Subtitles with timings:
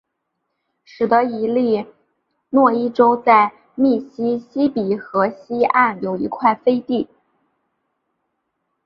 [0.83, 1.85] 使得伊利
[2.49, 7.07] 诺伊州在密西西比河西岸有一块飞地。